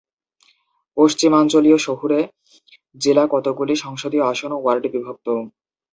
পশ্চিমাঞ্চলীয় 0.97 1.77
শহুরে 1.77 2.19
জেলা 2.95 3.23
কতগুলো 3.31 3.73
সংসদীয় 3.83 4.23
আসন 4.23 4.51
ও 4.53 4.59
ওয়ার্ডে 4.61 4.89
বিভক্ত। 4.95 5.27